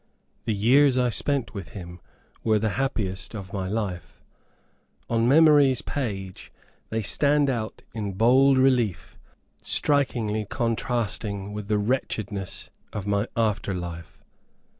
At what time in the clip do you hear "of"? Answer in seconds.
3.35-3.53, 12.91-13.05